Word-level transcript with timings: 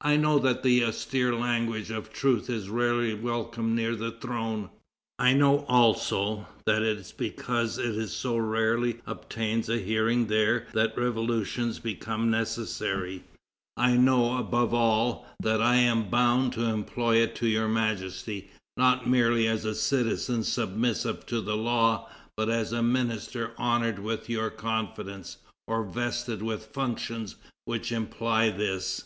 I 0.00 0.16
know 0.16 0.40
that 0.40 0.64
the 0.64 0.84
austere 0.84 1.32
language 1.32 1.92
of 1.92 2.12
truth 2.12 2.50
is 2.50 2.68
rarely 2.68 3.14
welcomed 3.14 3.76
near 3.76 3.94
the 3.94 4.10
throne; 4.10 4.68
I 5.16 5.32
know, 5.32 5.60
also, 5.68 6.48
that 6.66 6.82
it 6.82 6.98
is 6.98 7.12
because 7.12 7.78
it 7.78 8.08
so 8.08 8.36
rarely 8.36 8.98
obtains 9.06 9.68
a 9.68 9.78
hearing 9.78 10.26
there 10.26 10.66
that 10.72 10.98
revolutions 10.98 11.78
become 11.78 12.32
necessary; 12.32 13.22
I 13.76 13.96
know, 13.96 14.38
above 14.38 14.74
all, 14.74 15.24
that 15.38 15.62
I 15.62 15.76
am 15.76 16.08
bound 16.10 16.52
to 16.54 16.64
employ 16.64 17.18
it 17.18 17.36
to 17.36 17.46
Your 17.46 17.68
Majesty, 17.68 18.50
not 18.76 19.06
merely 19.08 19.46
as 19.46 19.64
a 19.64 19.76
citizen 19.76 20.42
submissive 20.42 21.26
to 21.26 21.40
the 21.40 21.56
law, 21.56 22.10
but 22.36 22.50
as 22.50 22.72
a 22.72 22.82
minister 22.82 23.52
honored 23.56 24.00
with 24.00 24.28
your 24.28 24.50
confidence, 24.50 25.36
or 25.68 25.84
vested 25.84 26.42
with 26.42 26.66
functions 26.66 27.36
which 27.66 27.92
imply 27.92 28.50
this." 28.50 29.04